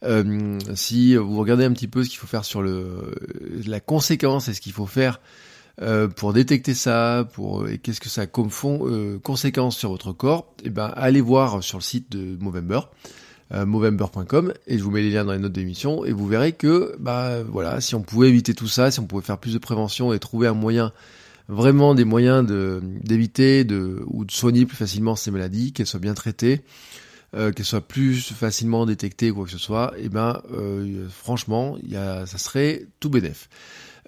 Euh, 0.02 0.58
si 0.74 1.14
vous 1.14 1.38
regardez 1.38 1.64
un 1.64 1.72
petit 1.72 1.86
peu 1.86 2.02
ce 2.02 2.08
qu'il 2.08 2.18
faut 2.18 2.26
faire 2.26 2.44
sur 2.44 2.60
le 2.60 3.14
la 3.66 3.78
conséquence 3.78 4.48
et 4.48 4.54
ce 4.54 4.60
qu'il 4.60 4.72
faut 4.72 4.86
faire 4.86 5.20
euh, 5.80 6.08
pour 6.08 6.32
détecter 6.32 6.74
ça, 6.74 7.28
pour 7.34 7.68
et 7.68 7.78
qu'est-ce 7.78 8.00
que 8.00 8.08
ça 8.08 8.22
a 8.22 8.26
comme 8.26 8.50
fond, 8.50 8.80
euh, 8.82 9.20
conséquence 9.20 9.76
sur 9.76 9.90
votre 9.90 10.12
corps, 10.12 10.52
et 10.58 10.66
eh 10.66 10.70
ben 10.70 10.92
allez 10.96 11.20
voir 11.20 11.62
sur 11.62 11.78
le 11.78 11.84
site 11.84 12.10
de 12.10 12.36
Movember, 12.42 12.80
euh, 13.52 13.64
movember.com 13.66 14.52
et 14.66 14.78
je 14.78 14.82
vous 14.82 14.90
mets 14.90 15.02
les 15.02 15.10
liens 15.10 15.24
dans 15.24 15.32
les 15.32 15.38
notes 15.38 15.52
d'émission 15.52 16.04
et 16.04 16.12
vous 16.12 16.26
verrez 16.26 16.52
que 16.52 16.94
bah 16.98 17.42
voilà, 17.42 17.80
si 17.80 17.94
on 17.94 18.02
pouvait 18.02 18.28
éviter 18.28 18.54
tout 18.54 18.68
ça, 18.68 18.90
si 18.90 19.00
on 19.00 19.06
pouvait 19.06 19.22
faire 19.22 19.38
plus 19.38 19.54
de 19.54 19.58
prévention 19.58 20.12
et 20.12 20.18
trouver 20.18 20.48
un 20.48 20.54
moyen 20.54 20.92
vraiment 21.48 21.94
des 21.94 22.04
moyens 22.04 22.46
de 22.46 22.80
d'éviter 23.02 23.64
de 23.64 24.02
ou 24.06 24.24
de 24.24 24.30
soigner 24.30 24.66
plus 24.66 24.76
facilement 24.76 25.16
ces 25.16 25.30
maladies, 25.30 25.72
qu'elles 25.72 25.86
soient 25.86 26.00
bien 26.00 26.14
traitées, 26.14 26.62
euh, 27.34 27.52
qu'elle 27.52 27.66
soit 27.66 27.80
plus 27.80 28.32
facilement 28.32 28.86
détectée 28.86 29.30
ou 29.30 29.36
quoi 29.36 29.44
que 29.46 29.50
ce 29.50 29.58
soit, 29.58 29.94
et 29.96 30.02
eh 30.04 30.08
ben 30.08 30.40
euh, 30.52 31.08
franchement, 31.10 31.76
y 31.86 31.96
a, 31.96 32.26
ça 32.26 32.38
serait 32.38 32.86
tout 33.00 33.10
bénef. 33.10 33.48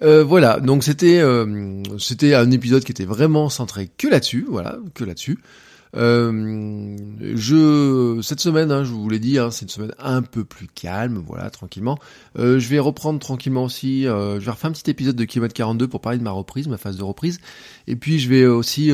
Euh, 0.03 0.23
voilà, 0.23 0.59
donc 0.59 0.83
c'était 0.83 1.21
c'était 1.99 2.33
un 2.33 2.49
épisode 2.51 2.83
qui 2.83 2.91
était 2.91 3.05
vraiment 3.05 3.49
centré 3.49 3.89
que 3.97 4.07
là-dessus, 4.07 4.45
voilà, 4.47 4.77
que 4.93 5.03
là-dessus. 5.03 5.39
Euh, 5.95 6.95
je 7.35 8.19
cette 8.21 8.39
semaine, 8.39 8.71
hein, 8.71 8.83
je 8.83 8.91
vous 8.91 9.09
l'ai 9.09 9.19
dit, 9.19 9.37
hein, 9.37 9.51
c'est 9.51 9.63
une 9.63 9.69
semaine 9.69 9.93
un 9.99 10.21
peu 10.21 10.43
plus 10.43 10.67
calme, 10.67 11.23
voilà, 11.25 11.49
tranquillement. 11.49 11.97
Euh, 12.37 12.59
je 12.59 12.67
vais 12.69 12.79
reprendre 12.79 13.19
tranquillement 13.19 13.63
aussi. 13.63 14.03
je 14.03 14.39
vais 14.39 14.51
refaire 14.51 14.69
un 14.69 14.73
petit 14.73 14.89
épisode 14.89 15.15
de 15.15 15.25
Kilomètre 15.25 15.53
42 15.53 15.87
pour 15.87 16.01
parler 16.01 16.17
de 16.17 16.23
ma 16.23 16.31
reprise, 16.31 16.67
ma 16.67 16.77
phase 16.77 16.97
de 16.97 17.03
reprise, 17.03 17.39
et 17.87 17.95
puis 17.95 18.19
je 18.19 18.29
vais 18.29 18.45
aussi 18.45 18.91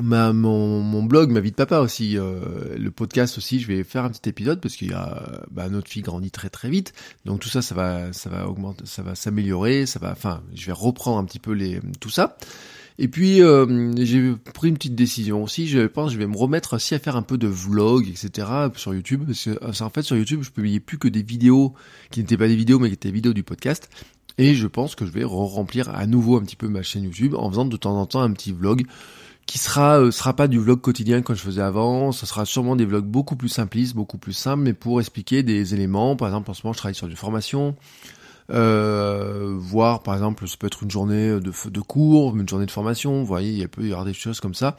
ma, 0.00 0.32
mon, 0.32 0.80
mon, 0.80 1.02
blog, 1.02 1.30
ma 1.30 1.40
vie 1.40 1.50
de 1.50 1.56
papa 1.56 1.78
aussi, 1.78 2.18
euh, 2.18 2.76
le 2.76 2.90
podcast 2.90 3.38
aussi, 3.38 3.60
je 3.60 3.66
vais 3.66 3.84
faire 3.84 4.04
un 4.04 4.10
petit 4.10 4.28
épisode 4.28 4.60
parce 4.60 4.76
qu'il 4.76 4.90
y 4.90 4.94
a 4.94 5.42
bah, 5.50 5.68
notre 5.68 5.88
fille 5.88 6.02
grandit 6.02 6.30
très 6.30 6.50
très 6.50 6.68
vite, 6.68 6.92
donc 7.24 7.40
tout 7.40 7.48
ça, 7.48 7.62
ça 7.62 7.74
va, 7.74 8.12
ça 8.12 8.30
va 8.30 8.48
augmenter, 8.48 8.84
ça 8.86 9.02
va 9.02 9.14
s'améliorer, 9.14 9.86
ça 9.86 9.98
va, 9.98 10.12
enfin, 10.12 10.42
je 10.54 10.66
vais 10.66 10.72
reprendre 10.72 11.18
un 11.18 11.24
petit 11.24 11.38
peu 11.38 11.52
les 11.52 11.80
tout 12.00 12.10
ça. 12.10 12.36
Et 12.98 13.08
puis 13.08 13.42
euh, 13.42 13.92
j'ai 13.96 14.34
pris 14.54 14.68
une 14.68 14.74
petite 14.74 14.94
décision 14.94 15.42
aussi. 15.42 15.66
Je 15.66 15.80
pense 15.86 16.12
je 16.12 16.18
vais 16.18 16.26
me 16.26 16.36
remettre 16.36 16.76
aussi 16.76 16.94
à 16.94 16.98
faire 16.98 17.16
un 17.16 17.22
peu 17.22 17.38
de 17.38 17.48
vlog, 17.48 18.08
etc. 18.08 18.48
sur 18.76 18.94
YouTube. 18.94 19.24
Parce 19.26 19.44
que 19.44 19.50
euh, 19.50 19.84
en 19.84 19.90
fait 19.90 20.02
sur 20.02 20.16
YouTube 20.16 20.42
je 20.42 20.50
publiais 20.50 20.80
plus 20.80 20.98
que 20.98 21.08
des 21.08 21.22
vidéos 21.22 21.74
qui 22.10 22.20
n'étaient 22.20 22.36
pas 22.36 22.48
des 22.48 22.56
vidéos 22.56 22.78
mais 22.78 22.88
qui 22.88 22.94
étaient 22.94 23.08
des 23.08 23.14
vidéos 23.14 23.32
du 23.32 23.42
podcast. 23.42 23.88
Et 24.38 24.54
je 24.54 24.66
pense 24.66 24.94
que 24.94 25.06
je 25.06 25.10
vais 25.10 25.24
remplir 25.24 25.88
à 25.90 26.06
nouveau 26.06 26.36
un 26.36 26.42
petit 26.42 26.56
peu 26.56 26.68
ma 26.68 26.82
chaîne 26.82 27.04
YouTube 27.04 27.34
en 27.34 27.50
faisant 27.50 27.64
de 27.64 27.76
temps 27.76 27.96
en 27.96 28.06
temps 28.06 28.22
un 28.22 28.32
petit 28.32 28.52
vlog 28.52 28.84
qui 29.46 29.58
sera 29.58 30.00
euh, 30.00 30.10
sera 30.10 30.34
pas 30.34 30.48
du 30.48 30.58
vlog 30.58 30.80
quotidien 30.80 31.22
comme 31.22 31.36
je 31.36 31.42
faisais 31.42 31.62
avant, 31.62 32.12
ce 32.12 32.26
sera 32.26 32.44
sûrement 32.44 32.76
des 32.76 32.84
vlogs 32.84 33.04
beaucoup 33.04 33.36
plus 33.36 33.48
simplistes, 33.48 33.94
beaucoup 33.94 34.18
plus 34.18 34.32
simples, 34.32 34.62
mais 34.62 34.72
pour 34.72 35.00
expliquer 35.00 35.42
des 35.42 35.74
éléments. 35.74 36.16
Par 36.16 36.28
exemple, 36.28 36.50
en 36.50 36.54
ce 36.54 36.62
moment, 36.64 36.72
je 36.72 36.78
travaille 36.78 36.94
sur 36.94 37.08
du 37.08 37.16
formation, 37.16 37.76
euh, 38.50 39.54
voir 39.58 40.02
par 40.02 40.14
exemple, 40.14 40.46
ça 40.46 40.56
peut 40.58 40.66
être 40.66 40.82
une 40.82 40.90
journée 40.90 41.40
de, 41.40 41.70
de 41.70 41.80
cours, 41.80 42.36
une 42.36 42.48
journée 42.48 42.66
de 42.66 42.70
formation. 42.70 43.20
Vous 43.20 43.26
voyez, 43.26 43.52
il 43.52 43.68
peut 43.68 43.82
y 43.82 43.90
avoir 43.92 44.04
des 44.04 44.12
choses 44.12 44.40
comme 44.40 44.54
ça. 44.54 44.76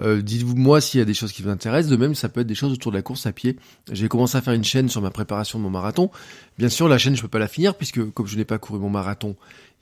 Euh, 0.00 0.22
Dites-vous 0.22 0.56
moi 0.56 0.80
s'il 0.80 0.98
y 0.98 1.02
a 1.02 1.06
des 1.06 1.14
choses 1.14 1.32
qui 1.32 1.42
vous 1.42 1.50
intéressent. 1.50 1.90
De 1.90 1.96
même, 1.96 2.14
ça 2.14 2.28
peut 2.28 2.40
être 2.40 2.46
des 2.46 2.54
choses 2.54 2.72
autour 2.72 2.90
de 2.92 2.96
la 2.96 3.02
course 3.02 3.26
à 3.26 3.32
pied. 3.32 3.56
J'ai 3.92 4.08
commencé 4.08 4.36
à 4.36 4.42
faire 4.42 4.54
une 4.54 4.64
chaîne 4.64 4.88
sur 4.88 5.00
ma 5.00 5.10
préparation 5.10 5.58
de 5.58 5.64
mon 5.64 5.70
marathon. 5.70 6.10
Bien 6.58 6.68
sûr, 6.68 6.88
la 6.88 6.98
chaîne, 6.98 7.16
je 7.16 7.22
peux 7.22 7.28
pas 7.28 7.38
la 7.38 7.48
finir 7.48 7.74
puisque 7.76 8.04
comme 8.12 8.26
je 8.26 8.36
n'ai 8.36 8.44
pas 8.44 8.58
couru 8.58 8.80
mon 8.80 8.90
marathon, 8.90 9.36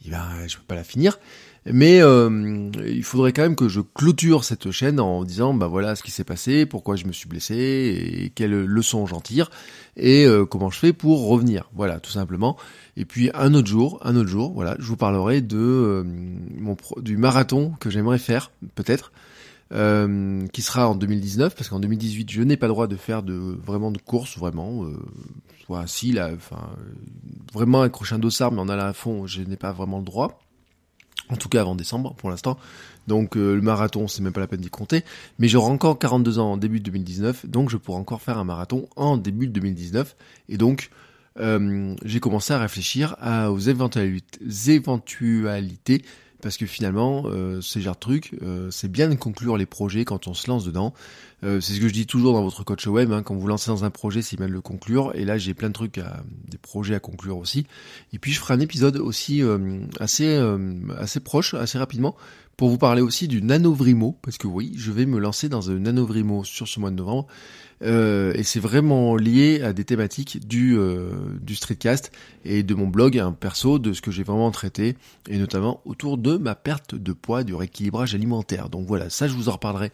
eh 0.06 0.10
ben, 0.10 0.26
je 0.46 0.56
peux 0.56 0.64
pas 0.64 0.74
la 0.74 0.84
finir. 0.84 1.18
Mais 1.64 2.00
euh, 2.02 2.70
il 2.94 3.04
faudrait 3.04 3.32
quand 3.32 3.42
même 3.42 3.56
que 3.56 3.68
je 3.68 3.80
clôture 3.80 4.44
cette 4.44 4.70
chaîne 4.70 5.00
en 5.00 5.24
disant 5.24 5.54
bah 5.54 5.66
voilà 5.66 5.96
ce 5.96 6.02
qui 6.02 6.10
s'est 6.10 6.24
passé, 6.24 6.66
pourquoi 6.66 6.96
je 6.96 7.06
me 7.06 7.12
suis 7.12 7.28
blessé 7.28 7.54
et 7.54 8.30
quelles 8.30 8.64
leçons 8.64 9.06
j'en 9.06 9.20
tire 9.20 9.50
et 9.96 10.24
euh, 10.24 10.46
comment 10.46 10.70
je 10.70 10.78
fais 10.78 10.92
pour 10.92 11.28
revenir. 11.28 11.70
Voilà, 11.74 12.00
tout 12.00 12.10
simplement. 12.10 12.56
Et 12.96 13.04
puis 13.04 13.30
un 13.34 13.54
autre 13.54 13.68
jour, 13.68 13.98
un 14.02 14.16
autre 14.16 14.28
jour, 14.28 14.52
voilà, 14.52 14.76
je 14.78 14.86
vous 14.86 14.96
parlerai 14.96 15.40
de 15.40 15.58
euh, 15.58 16.04
mon 16.58 16.76
du 16.98 17.16
marathon 17.16 17.74
que 17.80 17.90
j'aimerais 17.90 18.18
faire 18.18 18.50
peut-être. 18.74 19.12
qui 20.52 20.62
sera 20.62 20.88
en 20.88 20.94
2019 20.94 21.54
parce 21.56 21.70
qu'en 21.70 21.80
2018 21.80 22.30
je 22.30 22.42
n'ai 22.42 22.58
pas 22.58 22.66
le 22.66 22.74
droit 22.74 22.86
de 22.88 22.96
faire 22.96 23.22
de 23.22 23.34
vraiment 23.34 23.90
de 23.90 23.96
course 23.96 24.36
vraiment 24.36 24.84
soit 25.64 25.86
si 25.86 26.12
là 26.12 26.30
enfin 26.36 26.68
vraiment 27.54 27.80
accrocher 27.80 28.16
un 28.16 28.18
dossard 28.18 28.52
mais 28.52 28.60
en 28.60 28.68
allant 28.68 28.84
à 28.84 28.92
fond 28.92 29.26
je 29.26 29.40
n'ai 29.40 29.56
pas 29.56 29.72
vraiment 29.72 29.96
le 29.96 30.04
droit 30.04 30.42
en 31.30 31.36
tout 31.36 31.48
cas 31.48 31.60
avant 31.60 31.74
décembre 31.74 32.14
pour 32.14 32.30
l'instant. 32.30 32.58
Donc 33.08 33.36
euh, 33.36 33.54
le 33.54 33.62
marathon, 33.62 34.08
c'est 34.08 34.22
même 34.22 34.32
pas 34.32 34.40
la 34.40 34.46
peine 34.46 34.60
d'y 34.60 34.70
compter. 34.70 35.02
Mais 35.38 35.48
j'aurai 35.48 35.70
encore 35.70 35.98
42 35.98 36.38
ans 36.38 36.52
en 36.52 36.56
début 36.56 36.78
de 36.80 36.84
2019, 36.84 37.46
donc 37.46 37.70
je 37.70 37.76
pourrai 37.76 37.98
encore 37.98 38.22
faire 38.22 38.38
un 38.38 38.44
marathon 38.44 38.88
en 38.96 39.16
début 39.16 39.46
de 39.48 39.52
2019. 39.52 40.16
Et 40.48 40.56
donc 40.56 40.90
euh, 41.38 41.94
j'ai 42.04 42.20
commencé 42.20 42.52
à 42.52 42.58
réfléchir 42.58 43.16
aux 43.48 43.58
éventualités 43.58 44.80
parce 46.42 46.56
que 46.56 46.66
finalement, 46.66 47.22
euh, 47.26 47.60
ce 47.62 47.78
genre 47.78 47.94
de 47.94 48.00
truc, 48.00 48.32
euh, 48.42 48.68
c'est 48.70 48.90
bien 48.90 49.08
de 49.08 49.14
conclure 49.14 49.56
les 49.56 49.64
projets 49.64 50.04
quand 50.04 50.26
on 50.26 50.34
se 50.34 50.48
lance 50.48 50.64
dedans. 50.64 50.92
Euh, 51.44 51.60
c'est 51.60 51.72
ce 51.72 51.80
que 51.80 51.88
je 51.88 51.92
dis 51.92 52.06
toujours 52.06 52.34
dans 52.34 52.42
votre 52.42 52.64
coach 52.64 52.86
web, 52.86 53.12
hein, 53.12 53.22
quand 53.22 53.34
vous 53.34 53.46
lancez 53.46 53.70
dans 53.70 53.84
un 53.84 53.90
projet, 53.90 54.22
c'est 54.22 54.36
bien 54.36 54.48
de 54.48 54.52
le 54.52 54.60
conclure. 54.60 55.12
Et 55.14 55.24
là, 55.24 55.38
j'ai 55.38 55.54
plein 55.54 55.68
de 55.68 55.72
trucs, 55.72 55.98
à, 55.98 56.22
des 56.48 56.58
projets 56.58 56.96
à 56.96 57.00
conclure 57.00 57.38
aussi. 57.38 57.64
Et 58.12 58.18
puis, 58.18 58.32
je 58.32 58.40
ferai 58.40 58.54
un 58.54 58.60
épisode 58.60 58.96
aussi 58.96 59.42
euh, 59.42 59.80
assez 60.00 60.36
assez 60.98 61.20
proche, 61.20 61.54
assez 61.54 61.78
rapidement, 61.78 62.16
pour 62.56 62.68
vous 62.68 62.78
parler 62.78 63.02
aussi 63.02 63.28
du 63.28 63.40
nanovrimo, 63.40 64.18
parce 64.22 64.36
que 64.36 64.48
oui, 64.48 64.72
je 64.76 64.90
vais 64.90 65.06
me 65.06 65.18
lancer 65.18 65.48
dans 65.48 65.70
un 65.70 65.78
nanovrimo 65.78 66.44
sur 66.44 66.66
ce 66.68 66.80
mois 66.80 66.90
de 66.90 66.96
novembre. 66.96 67.26
Euh, 67.82 68.32
et 68.34 68.42
c'est 68.42 68.60
vraiment 68.60 69.16
lié 69.16 69.62
à 69.62 69.72
des 69.72 69.84
thématiques 69.84 70.46
du, 70.46 70.76
euh, 70.78 71.10
du 71.40 71.54
streetcast 71.54 72.12
et 72.44 72.62
de 72.62 72.74
mon 72.74 72.86
blog 72.86 73.18
un 73.18 73.32
perso, 73.32 73.78
de 73.78 73.92
ce 73.92 74.00
que 74.00 74.10
j'ai 74.10 74.22
vraiment 74.22 74.50
traité, 74.50 74.96
et 75.28 75.38
notamment 75.38 75.80
autour 75.84 76.18
de 76.18 76.36
ma 76.36 76.54
perte 76.54 76.94
de 76.94 77.12
poids, 77.12 77.44
du 77.44 77.54
rééquilibrage 77.54 78.14
alimentaire. 78.14 78.68
Donc 78.68 78.86
voilà, 78.86 79.10
ça 79.10 79.26
je 79.26 79.34
vous 79.34 79.48
en 79.48 79.52
reparlerai 79.52 79.90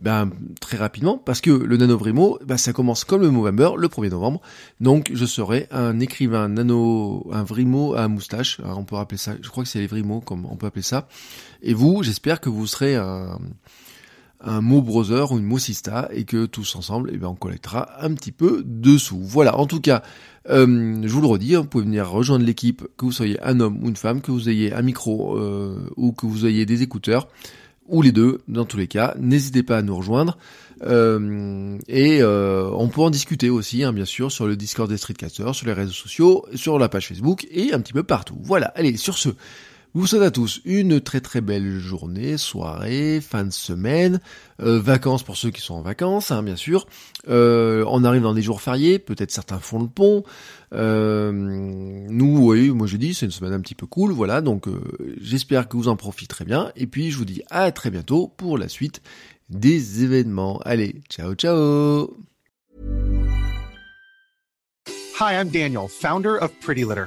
ben, 0.00 0.30
très 0.60 0.76
rapidement, 0.76 1.16
parce 1.16 1.40
que 1.40 1.50
le 1.50 1.76
nanovrimo, 1.76 2.38
ben, 2.44 2.56
ça 2.56 2.72
commence 2.72 3.04
comme 3.04 3.22
le 3.22 3.30
Movember, 3.30 3.70
le 3.76 3.86
1er 3.86 4.10
novembre, 4.10 4.40
donc 4.80 5.12
je 5.14 5.24
serai 5.24 5.68
un 5.70 6.00
écrivain 6.00 6.48
nano, 6.48 7.28
un 7.32 7.44
vrimo 7.44 7.94
à 7.94 8.08
moustache, 8.08 8.60
hein, 8.64 8.74
on 8.76 8.84
peut 8.84 8.96
appeler 8.96 9.18
ça, 9.18 9.34
je 9.40 9.48
crois 9.48 9.62
que 9.62 9.70
c'est 9.70 9.78
les 9.78 9.86
vrimo, 9.86 10.20
comme 10.20 10.44
on 10.46 10.56
peut 10.56 10.66
appeler 10.66 10.82
ça, 10.82 11.06
et 11.62 11.72
vous, 11.72 12.02
j'espère 12.02 12.40
que 12.40 12.48
vous 12.48 12.66
serez 12.66 12.96
un 12.96 13.38
un 14.42 14.60
mot 14.60 14.82
browser 14.82 15.24
ou 15.30 15.38
une 15.38 15.44
mot 15.44 15.58
sista 15.58 16.08
et 16.12 16.24
que 16.24 16.46
tous 16.46 16.76
ensemble, 16.76 17.10
eh 17.12 17.16
ben, 17.16 17.28
on 17.28 17.34
collectera 17.34 18.04
un 18.04 18.12
petit 18.14 18.32
peu 18.32 18.62
dessous. 18.66 19.20
Voilà, 19.22 19.58
en 19.58 19.66
tout 19.66 19.80
cas, 19.80 20.02
euh, 20.50 21.00
je 21.02 21.08
vous 21.08 21.20
le 21.20 21.26
redis, 21.26 21.54
hein, 21.54 21.60
vous 21.60 21.66
pouvez 21.66 21.84
venir 21.84 22.08
rejoindre 22.10 22.44
l'équipe, 22.44 22.82
que 22.96 23.04
vous 23.04 23.12
soyez 23.12 23.42
un 23.42 23.60
homme 23.60 23.82
ou 23.82 23.88
une 23.88 23.96
femme, 23.96 24.20
que 24.20 24.30
vous 24.30 24.48
ayez 24.48 24.72
un 24.72 24.82
micro 24.82 25.38
euh, 25.38 25.88
ou 25.96 26.12
que 26.12 26.26
vous 26.26 26.46
ayez 26.46 26.66
des 26.66 26.82
écouteurs, 26.82 27.28
ou 27.86 28.02
les 28.02 28.12
deux, 28.12 28.40
dans 28.48 28.64
tous 28.64 28.76
les 28.76 28.86
cas, 28.88 29.14
n'hésitez 29.18 29.62
pas 29.62 29.78
à 29.78 29.82
nous 29.82 29.96
rejoindre. 29.96 30.38
Euh, 30.84 31.78
et 31.86 32.24
on 32.24 32.88
peut 32.88 33.02
en 33.02 33.10
discuter 33.10 33.50
aussi, 33.50 33.84
hein, 33.84 33.92
bien 33.92 34.04
sûr, 34.04 34.32
sur 34.32 34.46
le 34.46 34.56
Discord 34.56 34.88
des 34.88 34.96
Streetcasters, 34.96 35.54
sur 35.54 35.66
les 35.66 35.72
réseaux 35.72 35.92
sociaux, 35.92 36.44
sur 36.54 36.78
la 36.78 36.88
page 36.88 37.08
Facebook 37.08 37.46
et 37.50 37.72
un 37.72 37.80
petit 37.80 37.92
peu 37.92 38.02
partout. 38.02 38.38
Voilà, 38.42 38.72
allez, 38.74 38.96
sur 38.96 39.18
ce, 39.18 39.28
vous 40.00 40.06
souhaite 40.06 40.22
à 40.22 40.30
tous 40.30 40.60
une 40.64 41.00
très 41.00 41.20
très 41.20 41.42
belle 41.42 41.78
journée, 41.78 42.38
soirée, 42.38 43.20
fin 43.20 43.44
de 43.44 43.50
semaine, 43.50 44.20
euh, 44.60 44.80
vacances 44.80 45.22
pour 45.22 45.36
ceux 45.36 45.50
qui 45.50 45.60
sont 45.60 45.74
en 45.74 45.82
vacances, 45.82 46.30
hein, 46.30 46.42
bien 46.42 46.56
sûr. 46.56 46.86
Euh, 47.28 47.84
on 47.88 48.02
arrive 48.04 48.22
dans 48.22 48.32
des 48.32 48.40
jours 48.40 48.62
fériés, 48.62 48.98
peut-être 48.98 49.30
certains 49.30 49.58
font 49.58 49.80
le 49.80 49.88
pont. 49.88 50.24
Euh, 50.72 51.30
nous, 51.32 52.38
oui, 52.38 52.70
moi 52.70 52.86
je 52.86 52.96
dis, 52.96 53.12
c'est 53.12 53.26
une 53.26 53.32
semaine 53.32 53.52
un 53.52 53.60
petit 53.60 53.74
peu 53.74 53.86
cool, 53.86 54.12
voilà. 54.12 54.40
Donc 54.40 54.66
j'espère 55.20 55.68
que 55.68 55.76
vous 55.76 55.88
en 55.88 55.96
profiterez 55.96 56.46
bien. 56.46 56.72
Et 56.74 56.86
puis 56.86 57.10
je 57.10 57.18
vous 57.18 57.26
dis 57.26 57.42
à 57.50 57.70
très 57.72 57.90
bientôt 57.90 58.32
pour 58.36 58.56
la 58.56 58.68
suite 58.68 59.02
des 59.50 60.04
événements. 60.04 60.58
Allez, 60.64 61.02
ciao 61.10 61.34
ciao 61.34 62.16
Hi, 65.20 65.34
I'm 65.34 65.50
Daniel, 65.50 65.86
founder 65.88 66.36
of 66.36 66.50
Pretty 66.60 66.84
Litter. 66.84 67.06